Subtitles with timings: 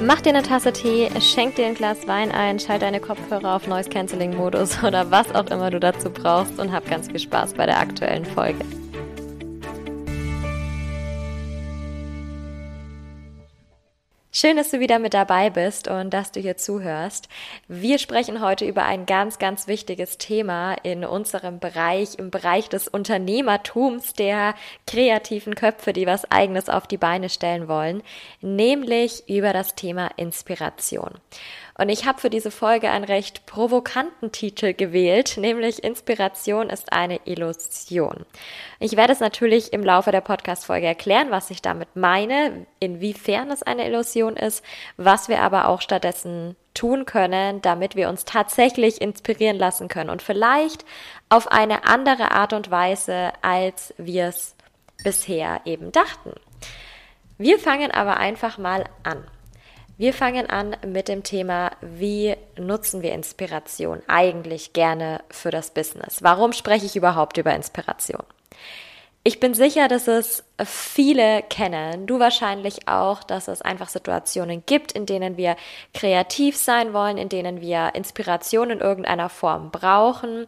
[0.00, 3.66] Mach dir eine Tasse Tee, schenk dir ein Glas Wein ein, schalt deine Kopfhörer auf
[3.66, 7.54] Noise Cancelling Modus oder was auch immer du dazu brauchst und hab ganz viel Spaß
[7.54, 8.58] bei der aktuellen Folge.
[14.38, 17.30] Schön, dass du wieder mit dabei bist und dass du hier zuhörst.
[17.68, 22.86] Wir sprechen heute über ein ganz, ganz wichtiges Thema in unserem Bereich, im Bereich des
[22.86, 24.54] Unternehmertums, der
[24.86, 28.02] kreativen Köpfe, die was eigenes auf die Beine stellen wollen,
[28.42, 31.12] nämlich über das Thema Inspiration.
[31.78, 37.20] Und ich habe für diese Folge einen recht provokanten Titel gewählt, nämlich Inspiration ist eine
[37.26, 38.24] Illusion.
[38.80, 43.62] Ich werde es natürlich im Laufe der Podcast-Folge erklären, was ich damit meine, inwiefern es
[43.62, 44.64] eine Illusion ist,
[44.96, 50.22] was wir aber auch stattdessen tun können, damit wir uns tatsächlich inspirieren lassen können und
[50.22, 50.84] vielleicht
[51.28, 54.54] auf eine andere Art und Weise, als wir es
[55.04, 56.32] bisher eben dachten.
[57.38, 59.24] Wir fangen aber einfach mal an.
[59.98, 66.22] Wir fangen an mit dem Thema, wie nutzen wir Inspiration eigentlich gerne für das Business?
[66.22, 68.22] Warum spreche ich überhaupt über Inspiration?
[69.22, 74.92] Ich bin sicher, dass es viele kennen, du wahrscheinlich auch, dass es einfach Situationen gibt,
[74.92, 75.56] in denen wir
[75.94, 80.46] kreativ sein wollen, in denen wir Inspiration in irgendeiner Form brauchen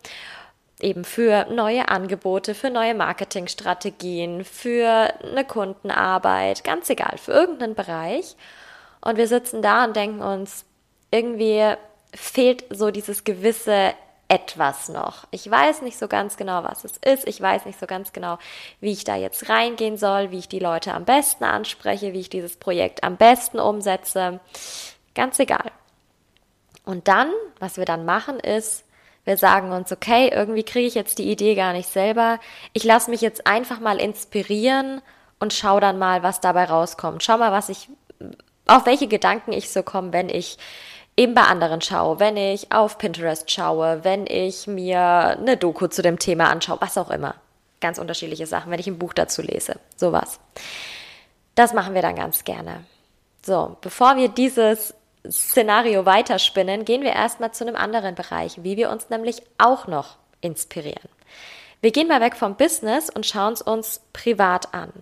[0.81, 8.37] eben für neue Angebote, für neue Marketingstrategien, für eine Kundenarbeit, ganz egal, für irgendeinen Bereich.
[9.01, 10.65] Und wir sitzen da und denken uns,
[11.11, 11.75] irgendwie
[12.15, 13.95] fehlt so dieses gewisse
[14.29, 15.27] etwas noch.
[15.31, 17.27] Ich weiß nicht so ganz genau, was es ist.
[17.27, 18.39] Ich weiß nicht so ganz genau,
[18.81, 22.29] wie ich da jetzt reingehen soll, wie ich die Leute am besten anspreche, wie ich
[22.29, 24.41] dieses Projekt am besten umsetze.
[25.15, 25.71] Ganz egal.
[26.85, 28.85] Und dann, was wir dann machen, ist,
[29.25, 32.39] wir sagen uns, okay, irgendwie kriege ich jetzt die Idee gar nicht selber.
[32.73, 35.03] Ich lasse mich jetzt einfach mal inspirieren
[35.39, 37.23] und schau dann mal, was dabei rauskommt.
[37.23, 37.89] Schau mal, was ich
[38.69, 40.59] auf welche Gedanken ich so komme, wenn ich
[41.17, 46.01] eben bei anderen schaue, wenn ich auf Pinterest schaue, wenn ich mir eine Doku zu
[46.01, 47.35] dem Thema anschaue, was auch immer.
[47.81, 50.39] Ganz unterschiedliche Sachen, wenn ich ein Buch dazu lese, sowas.
[51.57, 52.85] Das machen wir dann ganz gerne.
[53.45, 54.95] So, bevor wir dieses
[55.29, 60.17] Szenario weiterspinnen, gehen wir erstmal zu einem anderen Bereich, wie wir uns nämlich auch noch
[60.41, 61.09] inspirieren.
[61.81, 64.93] Wir gehen mal weg vom Business und schauen es uns privat an.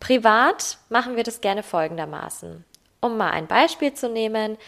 [0.00, 2.64] Privat machen wir das gerne folgendermaßen.
[3.00, 4.58] Um mal ein Beispiel zu nehmen,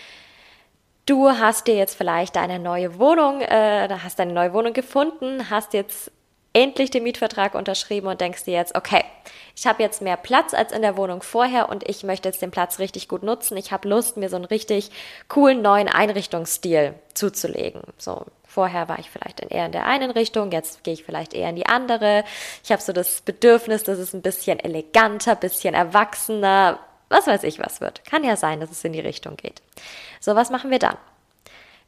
[1.06, 5.72] du hast dir jetzt vielleicht deine neue Wohnung, äh, hast deine neue Wohnung gefunden, hast
[5.72, 6.12] jetzt
[6.52, 9.04] endlich den Mietvertrag unterschrieben und denkst dir jetzt, okay,
[9.54, 12.50] ich habe jetzt mehr Platz als in der Wohnung vorher und ich möchte jetzt den
[12.50, 13.56] Platz richtig gut nutzen.
[13.56, 14.90] Ich habe Lust, mir so einen richtig
[15.28, 17.82] coolen neuen Einrichtungsstil zuzulegen.
[17.98, 21.50] So, vorher war ich vielleicht eher in der einen Richtung, jetzt gehe ich vielleicht eher
[21.50, 22.24] in die andere.
[22.64, 26.80] Ich habe so das Bedürfnis, dass es ein bisschen eleganter, bisschen erwachsener,
[27.10, 28.04] was weiß ich was wird.
[28.06, 29.60] Kann ja sein, dass es in die Richtung geht.
[30.20, 30.96] So, was machen wir dann?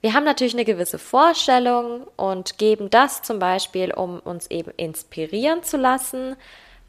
[0.02, 5.62] Wir haben natürlich eine gewisse Vorstellung und geben das zum Beispiel, um uns eben inspirieren
[5.62, 6.36] zu lassen,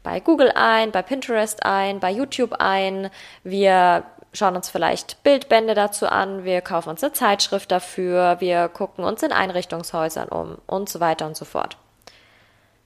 [0.02, 3.10] bei Google ein, bei Pinterest ein, bei YouTube ein.
[3.44, 9.04] Wir schauen uns vielleicht Bildbände dazu an, wir kaufen uns eine Zeitschrift dafür, wir gucken
[9.04, 11.76] uns in Einrichtungshäusern um und so weiter und so fort.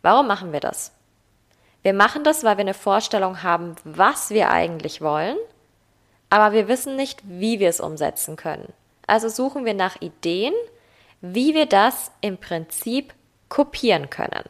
[0.02, 0.93] Warum machen wir das?
[1.88, 5.38] Wir machen das, weil wir eine Vorstellung haben, was wir eigentlich wollen,
[6.29, 8.75] aber wir wissen nicht, wie wir es umsetzen können.
[9.06, 10.52] Also suchen wir nach Ideen,
[11.23, 13.14] wie wir das im Prinzip
[13.49, 14.44] kopieren können.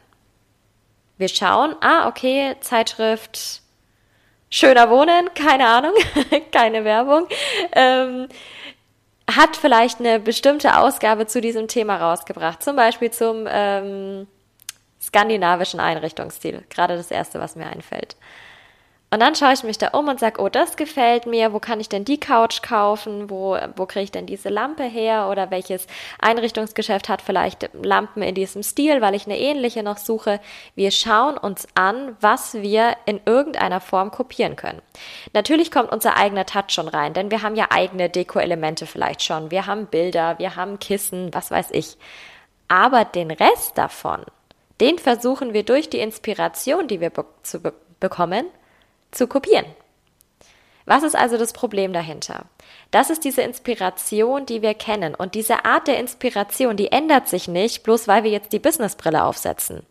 [1.17, 3.61] Wir schauen, ah, okay, Zeitschrift
[4.49, 5.93] Schöner Wohnen, keine Ahnung,
[6.51, 7.25] keine Werbung,
[7.71, 8.27] ähm,
[9.33, 14.27] hat vielleicht eine bestimmte Ausgabe zu diesem Thema rausgebracht, zum Beispiel zum ähm,
[15.01, 16.63] skandinavischen Einrichtungsstil.
[16.69, 18.15] Gerade das erste, was mir einfällt.
[19.11, 21.79] Und dann schaue ich mich da um und sage, oh, das gefällt mir, wo kann
[21.79, 25.87] ich denn die Couch kaufen, wo, wo kriege ich denn diese Lampe her oder welches
[26.19, 30.39] Einrichtungsgeschäft hat vielleicht Lampen in diesem Stil, weil ich eine ähnliche noch suche.
[30.75, 34.81] Wir schauen uns an, was wir in irgendeiner Form kopieren können.
[35.33, 39.49] Natürlich kommt unser eigener Touch schon rein, denn wir haben ja eigene Deko-Elemente vielleicht schon.
[39.49, 41.97] Wir haben Bilder, wir haben Kissen, was weiß ich.
[42.67, 44.23] Aber den Rest davon,
[44.81, 48.45] den versuchen wir durch die Inspiration, die wir be zu be bekommen,
[49.11, 49.65] zu kopieren.
[50.85, 52.45] Was ist also das Problem dahinter?
[52.89, 55.13] Das ist diese Inspiration, die wir kennen.
[55.13, 59.23] Und diese Art der Inspiration, die ändert sich nicht, bloß weil wir jetzt die Businessbrille
[59.23, 59.85] aufsetzen.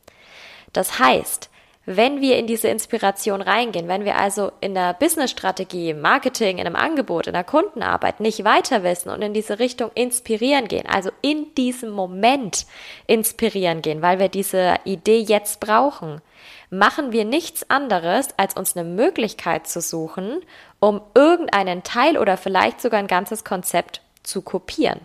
[0.73, 1.51] Das heißt,
[1.91, 6.77] wenn wir in diese Inspiration reingehen, wenn wir also in der Businessstrategie, Marketing, in einem
[6.77, 11.55] Angebot, in der Kundenarbeit nicht weiter wissen und in diese Richtung inspirieren gehen, also in
[11.55, 12.67] diesem Moment
[13.07, 16.21] inspirieren gehen, weil wir diese Idee jetzt brauchen,
[16.69, 20.43] machen wir nichts anderes, als uns eine Möglichkeit zu suchen,
[20.81, 25.01] um irgendeinen Teil oder vielleicht sogar ein ganzes Konzept zu kopieren.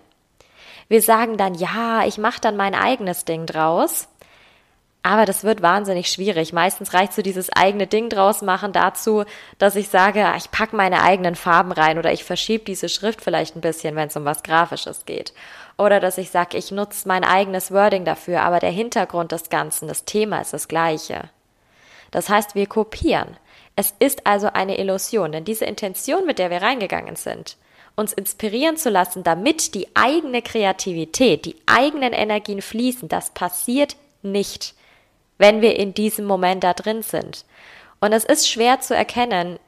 [0.89, 4.09] Wir sagen dann, ja, ich mache dann mein eigenes Ding draus.
[5.05, 6.53] Aber das wird wahnsinnig schwierig.
[6.53, 9.25] Meistens reicht so dieses eigene Ding draus machen dazu,
[9.57, 13.57] dass ich sage, ich packe meine eigenen Farben rein oder ich verschiebe diese Schrift vielleicht
[13.57, 15.33] ein bisschen, wenn es um was Grafisches geht.
[15.77, 19.89] Oder dass ich sage, ich nutze mein eigenes Wording dafür, aber der Hintergrund des Ganzen,
[19.89, 21.29] das Thema ist das gleiche.
[22.11, 23.35] Das heißt, wir kopieren.
[23.75, 27.57] Es ist also eine Illusion, denn diese Intention, mit der wir reingegangen sind,
[27.95, 34.75] uns inspirieren zu lassen, damit die eigene Kreativität, die eigenen Energien fließen, das passiert nicht,
[35.37, 37.45] wenn wir in diesem Moment da drin sind.
[37.99, 39.59] Und es ist schwer zu erkennen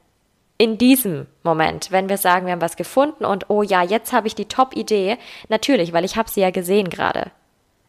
[0.57, 4.27] in diesem Moment, wenn wir sagen, wir haben was gefunden und oh ja, jetzt habe
[4.27, 5.17] ich die Top-Idee.
[5.50, 7.31] Natürlich, weil ich habe sie ja gesehen gerade.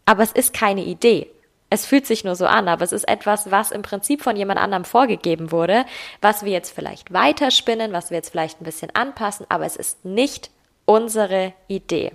[0.05, 1.31] Aber es ist keine Idee.
[1.69, 4.61] Es fühlt sich nur so an, aber es ist etwas, was im Prinzip von jemand
[4.61, 5.85] anderem vorgegeben wurde,
[6.21, 10.05] was wir jetzt vielleicht weiterspinnen, was wir jetzt vielleicht ein bisschen anpassen, aber es ist
[10.05, 10.51] nicht
[10.85, 12.13] unsere Idee.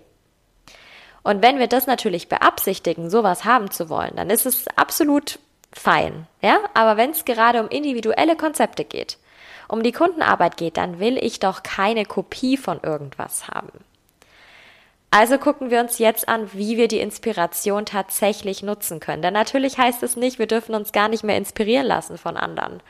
[1.24, 5.40] Und wenn wir das natürlich beabsichtigen, sowas haben zu wollen, dann ist es absolut
[5.74, 6.60] fein, ja?
[6.74, 9.18] Aber wenn es gerade um individuelle Konzepte geht,
[9.68, 13.72] um die Kundenarbeit geht, dann will ich doch keine Kopie von irgendwas haben.
[15.14, 19.22] Also gucken wir uns jetzt an, wie wir die Inspiration tatsächlich nutzen können.
[19.22, 22.82] Denn natürlich heißt es nicht, wir dürfen uns gar nicht mehr inspirieren lassen von anderen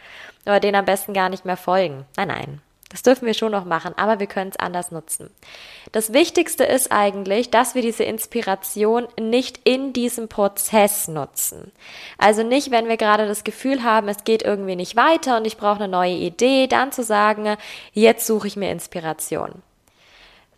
[0.45, 2.05] oder denen am besten gar nicht mehr folgen.
[2.17, 2.61] Nein, nein.
[2.91, 5.29] Das dürfen wir schon noch machen, aber wir können es anders nutzen.
[5.93, 11.71] Das Wichtigste ist eigentlich, dass wir diese Inspiration nicht in diesem Prozess nutzen.
[12.17, 15.57] Also nicht, wenn wir gerade das Gefühl haben, es geht irgendwie nicht weiter und ich
[15.57, 17.55] brauche eine neue Idee, dann zu sagen,
[17.93, 19.63] jetzt suche ich mir Inspiration.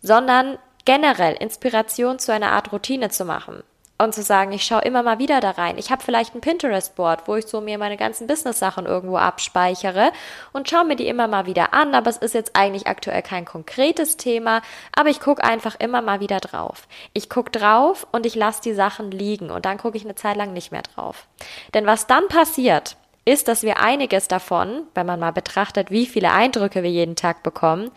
[0.02, 3.62] Sondern generell Inspiration zu einer Art Routine zu machen
[3.96, 5.78] und zu sagen, ich schaue immer mal wieder da rein.
[5.78, 10.10] Ich habe vielleicht ein Pinterest-Board, wo ich so mir meine ganzen Business-Sachen irgendwo abspeichere
[10.52, 13.44] und schaue mir die immer mal wieder an, aber es ist jetzt eigentlich aktuell kein
[13.44, 14.62] konkretes Thema,
[14.94, 16.88] aber ich gucke einfach immer mal wieder drauf.
[17.12, 20.36] Ich gucke drauf und ich lasse die Sachen liegen und dann gucke ich eine Zeit
[20.36, 21.28] lang nicht mehr drauf.
[21.72, 26.32] Denn was dann passiert, ist, dass wir einiges davon, wenn man mal betrachtet, wie viele
[26.32, 27.90] Eindrücke wir jeden Tag bekommen,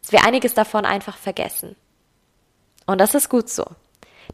[0.00, 1.76] dass wir einiges davon einfach vergessen.
[2.86, 3.64] Und das ist gut so.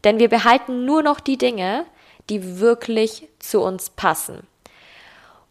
[0.03, 1.85] Denn wir behalten nur noch die Dinge,
[2.29, 4.47] die wirklich zu uns passen.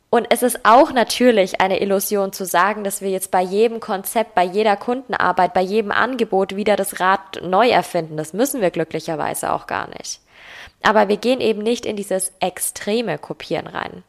[0.08, 4.34] Und es ist auch natürlich eine Illusion zu sagen, dass wir jetzt bei jedem Konzept,
[4.34, 8.16] bei jeder Kundenarbeit, bei jedem Angebot wieder das Rad neu erfinden.
[8.16, 10.20] Das müssen wir glücklicherweise auch gar nicht.
[10.82, 14.02] Aber wir gehen eben nicht in dieses extreme Kopieren rein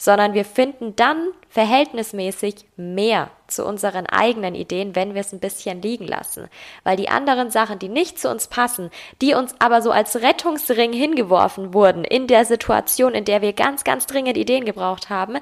[0.00, 5.82] sondern wir finden dann verhältnismäßig mehr zu unseren eigenen Ideen, wenn wir es ein bisschen
[5.82, 6.48] liegen lassen.
[6.84, 8.90] Weil die anderen Sachen, die nicht zu uns passen,
[9.20, 13.84] die uns aber so als Rettungsring hingeworfen wurden in der Situation, in der wir ganz,
[13.84, 15.38] ganz dringend Ideen gebraucht haben,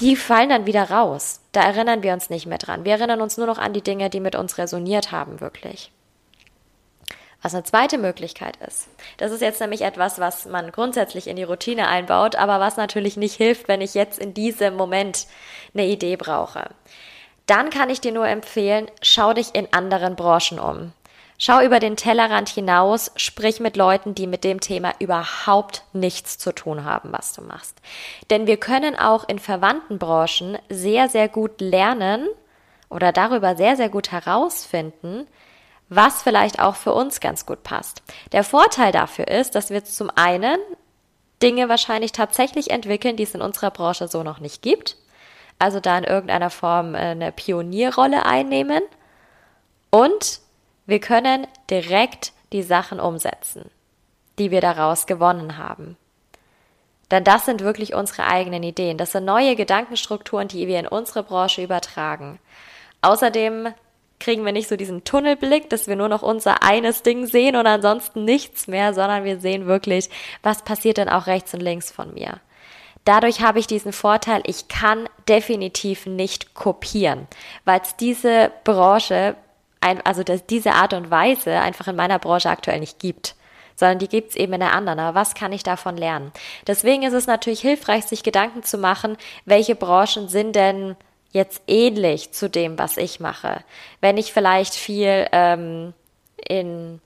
[0.00, 1.40] die fallen dann wieder raus.
[1.52, 2.84] Da erinnern wir uns nicht mehr dran.
[2.84, 5.90] Wir erinnern uns nur noch an die Dinge, die mit uns resoniert haben, wirklich.
[7.42, 8.88] Was eine zweite Möglichkeit ist.
[9.16, 13.16] Das ist jetzt nämlich etwas, was man grundsätzlich in die Routine einbaut, aber was natürlich
[13.16, 15.26] nicht hilft, wenn ich jetzt in diesem Moment
[15.72, 16.70] eine Idee brauche.
[17.46, 20.92] Dann kann ich dir nur empfehlen, schau dich in anderen Branchen um.
[21.40, 26.52] Schau über den Tellerrand hinaus, sprich mit Leuten, die mit dem Thema überhaupt nichts zu
[26.52, 27.80] tun haben, was du machst.
[28.30, 32.26] Denn wir können auch in verwandten Branchen sehr, sehr gut lernen
[32.90, 35.28] oder darüber sehr, sehr gut herausfinden,
[35.88, 38.02] was vielleicht auch für uns ganz gut passt.
[38.32, 40.58] Der Vorteil dafür ist, dass wir zum einen
[41.42, 44.96] Dinge wahrscheinlich tatsächlich entwickeln, die es in unserer Branche so noch nicht gibt.
[45.58, 48.82] Also da in irgendeiner Form äh, eine Pionierrolle einnehmen.
[49.90, 50.40] Und
[50.86, 53.70] wir können direkt die Sachen umsetzen,
[54.38, 55.96] die wir daraus gewonnen haben.
[57.10, 58.98] Denn das sind wirklich unsere eigenen Ideen.
[58.98, 62.38] Das sind neue Gedankenstrukturen, die wir in unsere Branche übertragen.
[63.00, 63.68] Außerdem
[64.20, 67.66] kriegen wir nicht so diesen Tunnelblick, dass wir nur noch unser eines Ding sehen und
[67.66, 70.10] ansonsten nichts mehr, sondern wir sehen wirklich,
[70.42, 72.40] was passiert denn auch rechts und links von mir.
[73.04, 77.26] Dadurch habe ich diesen Vorteil, ich kann definitiv nicht kopieren,
[77.64, 79.36] weil es diese Branche,
[80.04, 83.34] also diese Art und Weise einfach in meiner Branche aktuell nicht gibt
[83.78, 84.98] sondern die gibt's eben in der anderen.
[84.98, 86.32] Aber was kann ich davon lernen?
[86.66, 90.96] Deswegen ist es natürlich hilfreich, sich Gedanken zu machen, welche Branchen sind denn
[91.30, 93.62] jetzt ähnlich zu dem, was ich mache.
[94.00, 95.92] Wenn ich vielleicht viel ähm,
[96.46, 97.00] in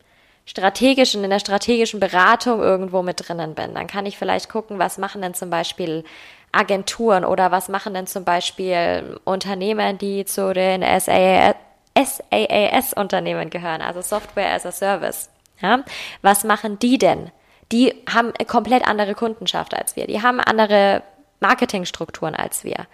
[0.44, 4.98] strategischen, in der strategischen Beratung irgendwo mit drinnen bin, dann kann ich vielleicht gucken, was
[4.98, 6.04] machen denn zum Beispiel
[6.52, 14.52] Agenturen oder was machen denn zum Beispiel Unternehmen, die zu den SaaS-Unternehmen gehören, also Software
[14.52, 15.30] as a Service.
[15.60, 15.84] Ja?
[16.20, 17.30] Was machen die denn?
[17.70, 20.06] Die haben komplett andere Kundenschaft als wir.
[20.06, 21.02] Die haben andere
[21.40, 22.86] Marketingstrukturen als wir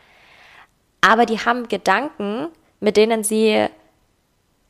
[1.00, 2.48] aber die haben Gedanken,
[2.80, 3.66] mit denen sie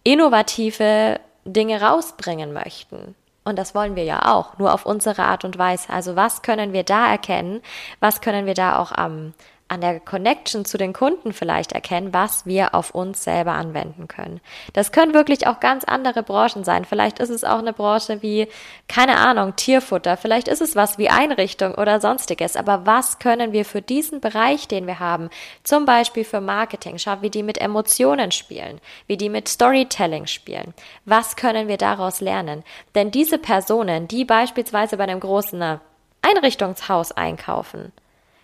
[0.05, 3.15] innovative Dinge rausbringen möchten.
[3.45, 5.91] Und das wollen wir ja auch, nur auf unsere Art und Weise.
[5.91, 7.63] Also was können wir da erkennen?
[7.99, 9.33] Was können wir da auch am,
[9.69, 14.41] an der Connection zu den Kunden vielleicht erkennen, was wir auf uns selber anwenden können.
[14.73, 16.87] Das können wirklich auch ganz andere Branchen sein.
[16.87, 18.49] Vielleicht ist es auch eine Branche wie,
[18.89, 20.17] keine Ahnung, Tierfutter.
[20.17, 22.57] Vielleicht ist es was wie Einrichtung oder sonstiges.
[22.57, 25.29] Aber was können wir für diesen Bereich, den wir haben,
[25.65, 30.73] zum Beispiel für Marketing, schauen, wie die mit Emotionen spielen, wie die mit Storytelling spielen.
[31.05, 32.65] Was können wir daraus lernen?
[32.95, 35.79] Denn diese Personen, die beispielsweise bei einem großen
[36.23, 37.93] Einrichtungshaus einkaufen,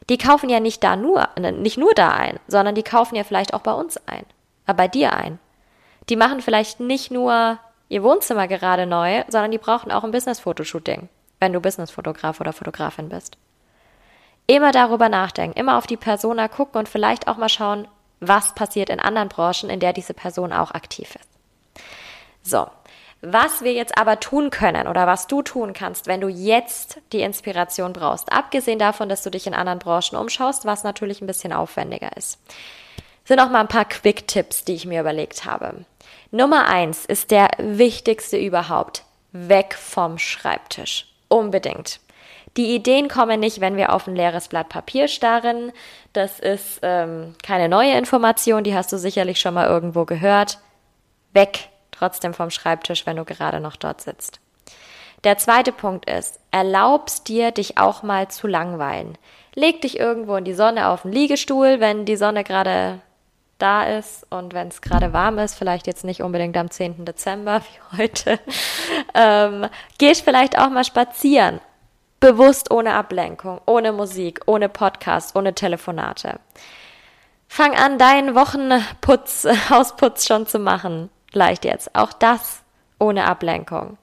[0.08, 3.24] die kaufen ja nicht da nur, ne, nicht nur da ein, sondern die kaufen ja
[3.24, 4.24] vielleicht auch bei uns ein,
[4.66, 5.38] äh, bei dir ein.
[6.08, 7.58] Die machen vielleicht nicht nur
[7.88, 11.08] ihr Wohnzimmer gerade neu, sondern die brauchen auch ein Business-Fotoshooting,
[11.40, 13.38] wenn du Business-Fotograf oder Fotografin bist.
[14.46, 17.88] Immer darüber nachdenken, immer auf die Persona gucken und vielleicht auch mal schauen,
[18.20, 21.28] was passiert in anderen Branchen, in der diese Person auch aktiv ist.
[22.42, 22.66] So,
[23.24, 27.22] was wir jetzt aber tun können oder was du tun kannst, wenn du jetzt die
[27.22, 31.52] Inspiration brauchst, abgesehen davon, dass du dich in anderen Branchen umschaust, was natürlich ein bisschen
[31.52, 32.38] aufwendiger ist,
[33.24, 35.84] sind auch mal ein paar Quick-Tipps, die ich mir überlegt habe.
[36.30, 39.04] Nummer eins ist der wichtigste überhaupt.
[39.32, 41.06] Weg vom Schreibtisch.
[41.28, 42.00] Unbedingt.
[42.56, 45.72] Die Ideen kommen nicht, wenn wir auf ein leeres Blatt Papier starren.
[46.12, 50.58] Das ist ähm, keine neue Information, die hast du sicherlich schon mal irgendwo gehört.
[51.32, 54.40] Weg trotzdem vom Schreibtisch, wenn du gerade noch dort sitzt.
[55.24, 59.16] Der zweite Punkt ist, erlaubst dir, dich auch mal zu langweilen.
[59.54, 63.00] Leg dich irgendwo in die Sonne auf den Liegestuhl, wenn die Sonne gerade
[63.58, 67.06] da ist und wenn es gerade warm ist, vielleicht jetzt nicht unbedingt am 10.
[67.06, 68.38] Dezember wie heute,
[69.14, 71.60] ähm, gehst vielleicht auch mal spazieren.
[72.20, 76.38] Bewusst ohne Ablenkung, ohne Musik, ohne Podcast, ohne Telefonate.
[77.48, 81.94] Fang an, deinen Wochenputz, Hausputz schon zu machen leicht jetzt.
[81.94, 82.62] Auch das
[82.98, 83.98] ohne Ablenkung.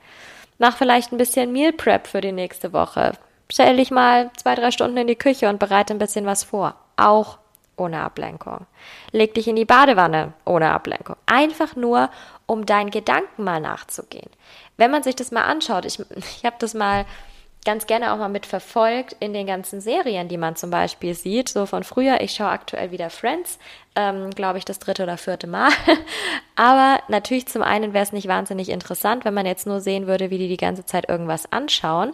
[0.58, 3.14] Mach vielleicht ein bisschen Meal Prep für die nächste Woche.
[3.52, 6.76] Stell dich mal zwei, drei Stunden in die Küche und bereite ein bisschen was vor.
[6.98, 7.40] Auch
[7.78, 8.66] ohne Ablenkung.
[9.12, 11.16] Leg dich in die Badewanne ohne Ablenkung.
[11.26, 12.10] Einfach nur,
[12.46, 14.30] um deinen Gedanken mal nachzugehen.
[14.78, 17.06] Wenn man sich das mal anschaut, ich, ich habe das mal
[17.64, 21.50] ganz gerne auch mal mitverfolgt in den ganzen Serien, die man zum Beispiel sieht.
[21.50, 23.60] So von früher, ich schaue aktuell wieder Friends,
[23.96, 25.70] ähm, glaube ich, das dritte oder vierte Mal.
[26.56, 30.32] Aber natürlich zum einen wäre es nicht wahnsinnig interessant, wenn man jetzt nur sehen würde,
[30.32, 32.14] wie die die ganze Zeit irgendwas anschauen.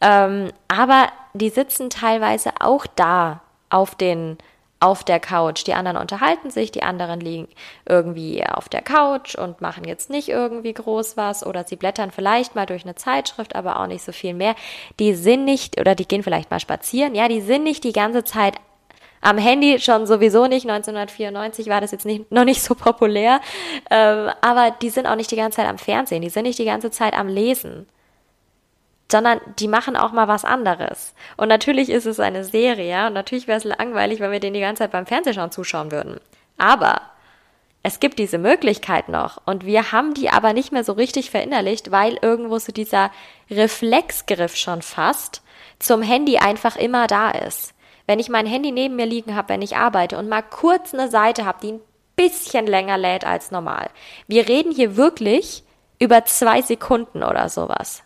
[0.00, 3.40] Ähm, aber die sitzen teilweise auch da
[3.70, 4.38] auf den
[4.80, 5.66] auf der Couch.
[5.66, 7.48] Die anderen unterhalten sich, die anderen liegen
[7.88, 12.54] irgendwie auf der Couch und machen jetzt nicht irgendwie groß was oder sie blättern vielleicht
[12.54, 14.54] mal durch eine Zeitschrift, aber auch nicht so viel mehr.
[15.00, 17.14] Die sind nicht oder die gehen vielleicht mal spazieren.
[17.14, 18.54] Ja, die sind nicht die ganze Zeit
[19.20, 20.68] am Handy schon sowieso nicht.
[20.68, 23.40] 1994 war das jetzt nicht, noch nicht so populär.
[23.90, 26.22] Ähm, aber die sind auch nicht die ganze Zeit am Fernsehen.
[26.22, 27.88] Die sind nicht die ganze Zeit am Lesen
[29.10, 31.14] sondern die machen auch mal was anderes.
[31.36, 34.60] Und natürlich ist es eine Serie und natürlich wäre es langweilig, wenn wir den die
[34.60, 36.20] ganze Zeit beim Fernsehschauen zuschauen würden.
[36.58, 37.00] Aber
[37.82, 41.90] es gibt diese Möglichkeit noch und wir haben die aber nicht mehr so richtig verinnerlicht,
[41.90, 43.10] weil irgendwo so dieser
[43.50, 45.42] Reflexgriff schon fast
[45.78, 47.72] zum Handy einfach immer da ist.
[48.06, 51.08] Wenn ich mein Handy neben mir liegen habe, wenn ich arbeite und mal kurz eine
[51.08, 51.80] Seite habe, die ein
[52.16, 53.88] bisschen länger lädt als normal.
[54.26, 55.62] Wir reden hier wirklich
[55.98, 58.02] über zwei Sekunden oder sowas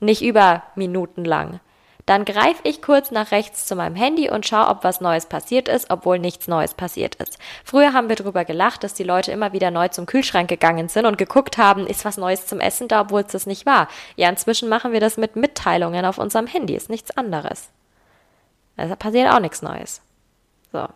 [0.00, 1.60] nicht über Minuten lang.
[2.08, 5.68] Dann greife ich kurz nach rechts zu meinem Handy und schaue, ob was Neues passiert
[5.68, 7.36] ist, obwohl nichts Neues passiert ist.
[7.64, 11.04] Früher haben wir darüber gelacht, dass die Leute immer wieder neu zum Kühlschrank gegangen sind
[11.04, 13.88] und geguckt haben, ist was Neues zum Essen da, obwohl es das nicht war.
[14.16, 17.68] Ja, inzwischen machen wir das mit Mitteilungen auf unserem Handy, ist nichts anderes.
[18.76, 20.00] Da passiert auch nichts Neues.
[20.72, 20.86] So.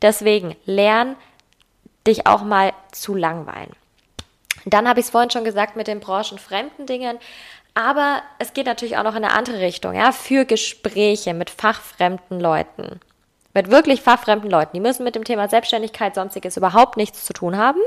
[0.00, 1.16] Deswegen lern
[2.06, 3.72] dich auch mal zu langweilen.
[4.64, 7.18] Dann habe ich es vorhin schon gesagt mit den branchenfremden Dingen.
[7.74, 12.38] Aber es geht natürlich auch noch in eine andere Richtung, ja, für Gespräche mit fachfremden
[12.38, 13.00] Leuten.
[13.54, 14.72] Mit wirklich fachfremden Leuten.
[14.74, 17.80] Die müssen mit dem Thema Selbstständigkeit, sonstiges überhaupt nichts zu tun haben.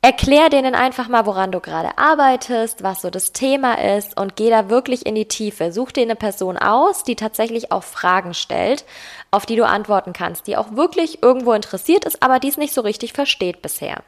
[0.00, 4.48] Erklär denen einfach mal, woran du gerade arbeitest, was so das Thema ist und geh
[4.48, 5.72] da wirklich in die Tiefe.
[5.72, 8.84] Such dir eine Person aus, die tatsächlich auch Fragen stellt,
[9.32, 12.80] auf die du antworten kannst, die auch wirklich irgendwo interessiert ist, aber dies nicht so
[12.80, 14.04] richtig versteht bisher.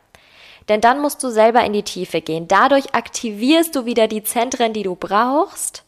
[0.71, 2.47] Denn dann musst du selber in die Tiefe gehen.
[2.47, 5.83] Dadurch aktivierst du wieder die Zentren, die du brauchst,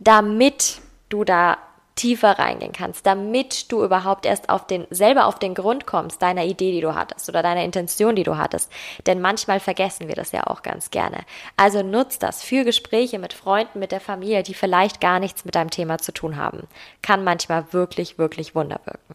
[0.00, 1.58] damit du da
[1.94, 6.44] tiefer reingehen kannst, damit du überhaupt erst auf den, selber auf den Grund kommst, deiner
[6.44, 8.72] Idee, die du hattest oder deiner Intention, die du hattest.
[9.06, 11.18] Denn manchmal vergessen wir das ja auch ganz gerne.
[11.56, 15.54] Also nutz das für Gespräche mit Freunden, mit der Familie, die vielleicht gar nichts mit
[15.54, 16.66] deinem Thema zu tun haben.
[17.00, 19.14] Kann manchmal wirklich, wirklich Wunder wirken.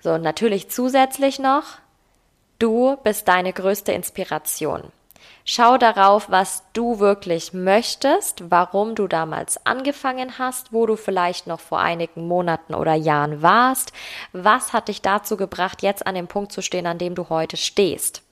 [0.00, 1.64] So, und natürlich zusätzlich noch,
[2.58, 4.92] du bist deine größte Inspiration.
[5.46, 11.60] Schau darauf, was du wirklich möchtest, warum du damals angefangen hast, wo du vielleicht noch
[11.60, 13.92] vor einigen Monaten oder Jahren warst.
[14.32, 17.58] Was hat dich dazu gebracht, jetzt an dem Punkt zu stehen, an dem du heute
[17.58, 18.22] stehst?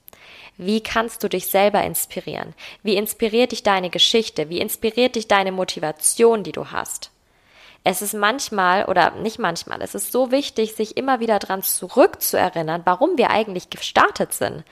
[0.57, 2.55] Wie kannst du dich selber inspirieren?
[2.81, 4.49] Wie inspiriert dich deine Geschichte?
[4.49, 7.12] Wie inspiriert dich deine Motivation, die du hast?
[7.83, 12.83] Es ist manchmal oder nicht manchmal, es ist so wichtig, sich immer wieder dran zurückzuerinnern,
[12.85, 14.63] warum wir eigentlich gestartet sind.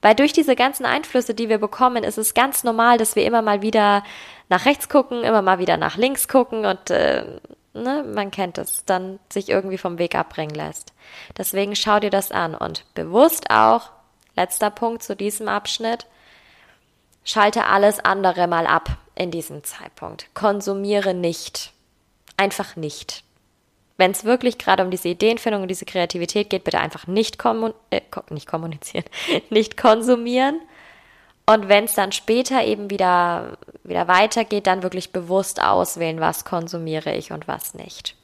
[0.00, 3.42] Weil durch diese ganzen Einflüsse, die wir bekommen, ist es ganz normal, dass wir immer
[3.42, 4.02] mal wieder
[4.48, 7.24] nach rechts gucken, immer mal wieder nach links gucken und äh,
[7.72, 10.92] ne, man kennt es, dann sich irgendwie vom Weg abbringen lässt.
[11.38, 13.90] Deswegen schau dir das an und bewusst auch,
[14.36, 16.06] letzter Punkt zu diesem Abschnitt,
[17.24, 20.26] schalte alles andere mal ab in diesem Zeitpunkt.
[20.34, 21.72] Konsumiere nicht.
[22.42, 23.22] Einfach nicht.
[23.98, 27.72] Wenn es wirklich gerade um diese Ideenfindung und diese Kreativität geht, bitte einfach nicht, kommun
[27.90, 29.04] äh, nicht kommunizieren,
[29.50, 30.60] nicht konsumieren.
[31.46, 37.14] Und wenn es dann später eben wieder, wieder weitergeht, dann wirklich bewusst auswählen, was konsumiere
[37.14, 38.16] ich und was nicht.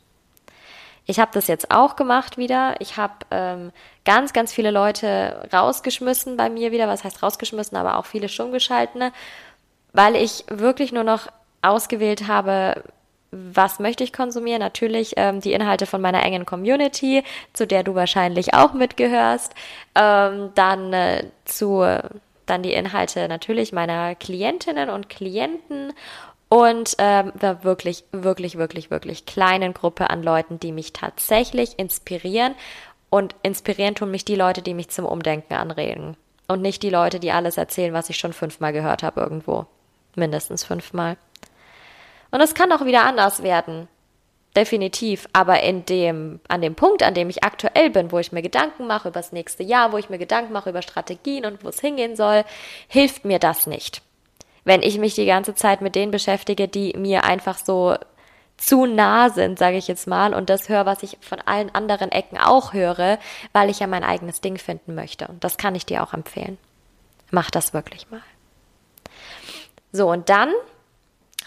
[1.07, 2.75] Ich habe das jetzt auch gemacht wieder.
[2.81, 3.71] Ich habe ähm,
[4.05, 6.89] ganz, ganz viele Leute rausgeschmissen bei mir wieder.
[6.89, 9.13] Was heißt rausgeschmissen, aber auch viele schon geschaltene,
[9.93, 11.29] weil ich wirklich nur noch
[11.63, 12.83] ausgewählt habe,
[13.31, 14.61] was möchte ich konsumieren?
[14.61, 19.55] Natürlich ähm, die Inhalte von meiner engen Community, zu der du wahrscheinlich auch mitgehörst.
[19.95, 21.85] Ähm, dann äh, zu
[22.47, 25.93] dann die Inhalte natürlich meiner Klientinnen und Klienten
[26.49, 32.55] und ähm, wirklich, wirklich, wirklich, wirklich kleinen Gruppe an Leuten, die mich tatsächlich inspirieren.
[33.11, 36.17] Und inspirieren tun mich die Leute, die mich zum Umdenken anregen.
[36.47, 39.67] Und nicht die Leute, die alles erzählen, was ich schon fünfmal gehört habe irgendwo.
[40.15, 41.17] Mindestens fünfmal.
[42.31, 43.89] Und es kann auch wieder anders werden.
[44.57, 45.29] Definitiv.
[45.33, 48.87] Aber in dem, an dem Punkt, an dem ich aktuell bin, wo ich mir Gedanken
[48.87, 51.81] mache über das nächste Jahr, wo ich mir Gedanken mache über Strategien und wo es
[51.81, 52.45] hingehen soll,
[52.89, 54.03] hilft mir das nicht.
[54.65, 57.97] Wenn ich mich die ganze Zeit mit denen beschäftige, die mir einfach so
[58.57, 62.11] zu nah sind, sage ich jetzt mal, und das höre, was ich von allen anderen
[62.11, 63.19] Ecken auch höre,
[63.53, 65.29] weil ich ja mein eigenes Ding finden möchte.
[65.29, 66.59] Und das kann ich dir auch empfehlen.
[67.31, 68.23] Mach das wirklich mal.
[69.93, 70.53] So, und dann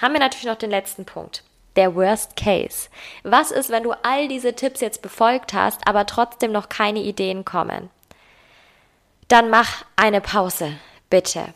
[0.01, 1.43] haben wir natürlich noch den letzten Punkt.
[1.75, 2.89] Der Worst Case.
[3.23, 7.45] Was ist, wenn du all diese Tipps jetzt befolgt hast, aber trotzdem noch keine Ideen
[7.45, 7.89] kommen?
[9.29, 10.73] Dann mach eine Pause,
[11.09, 11.53] bitte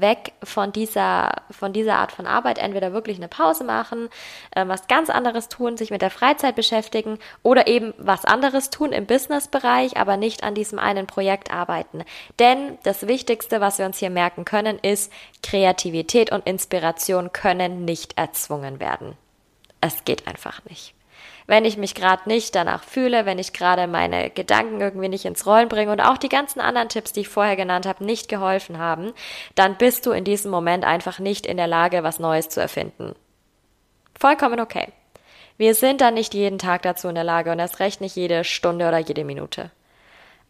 [0.00, 4.08] weg von dieser, von dieser Art von Arbeit, entweder wirklich eine Pause machen,
[4.50, 8.92] äh, was ganz anderes tun, sich mit der Freizeit beschäftigen oder eben was anderes tun
[8.92, 12.04] im Businessbereich, aber nicht an diesem einen Projekt arbeiten.
[12.38, 18.18] Denn das Wichtigste, was wir uns hier merken können, ist, Kreativität und Inspiration können nicht
[18.18, 19.16] erzwungen werden.
[19.80, 20.95] Es geht einfach nicht
[21.46, 25.46] wenn ich mich gerade nicht danach fühle, wenn ich gerade meine Gedanken irgendwie nicht ins
[25.46, 28.78] Rollen bringe und auch die ganzen anderen Tipps, die ich vorher genannt habe, nicht geholfen
[28.78, 29.12] haben,
[29.54, 33.14] dann bist du in diesem Moment einfach nicht in der Lage, was Neues zu erfinden.
[34.18, 34.92] Vollkommen okay.
[35.58, 38.44] Wir sind dann nicht jeden Tag dazu in der Lage und erst recht nicht jede
[38.44, 39.70] Stunde oder jede Minute.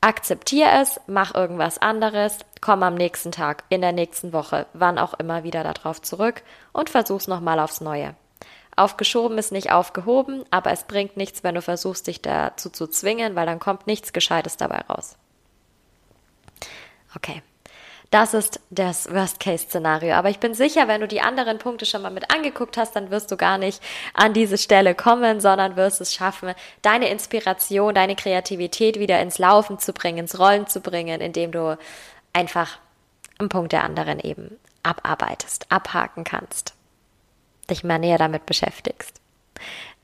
[0.00, 5.14] Akzeptier es, mach irgendwas anderes, komm am nächsten Tag, in der nächsten Woche, wann auch
[5.14, 8.14] immer wieder darauf zurück und versuch's nochmal aufs Neue.
[8.76, 13.34] Aufgeschoben ist nicht aufgehoben, aber es bringt nichts, wenn du versuchst, dich dazu zu zwingen,
[13.34, 15.16] weil dann kommt nichts Gescheites dabei raus.
[17.14, 17.42] Okay.
[18.10, 20.14] Das ist das Worst-Case-Szenario.
[20.14, 23.10] Aber ich bin sicher, wenn du die anderen Punkte schon mal mit angeguckt hast, dann
[23.10, 23.82] wirst du gar nicht
[24.14, 29.80] an diese Stelle kommen, sondern wirst es schaffen, deine Inspiration, deine Kreativität wieder ins Laufen
[29.80, 31.76] zu bringen, ins Rollen zu bringen, indem du
[32.32, 32.78] einfach
[33.38, 36.76] einen Punkt der anderen eben abarbeitest, abhaken kannst
[37.70, 39.20] dich mal näher damit beschäftigst.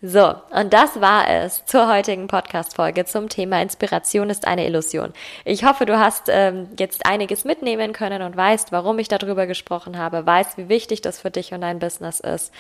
[0.05, 5.13] So, und das war es zur heutigen Podcast-Folge zum Thema Inspiration ist eine Illusion.
[5.45, 9.97] Ich hoffe, du hast ähm, jetzt einiges mitnehmen können und weißt, warum ich darüber gesprochen
[9.97, 12.53] habe, weißt, wie wichtig das für dich und dein Business ist.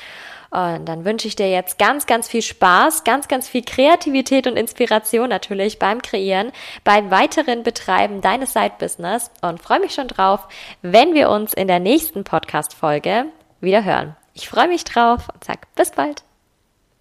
[0.53, 4.57] Und dann wünsche ich dir jetzt ganz, ganz viel Spaß, ganz, ganz viel Kreativität und
[4.57, 6.53] Inspiration natürlich beim Kreieren,
[6.85, 10.47] beim weiteren Betreiben deines Side-Business und freue mich schon drauf,
[10.83, 13.25] wenn wir uns in der nächsten Podcast-Folge
[13.61, 14.15] wieder hören.
[14.35, 16.23] Ich freue mich drauf und sag bis bald.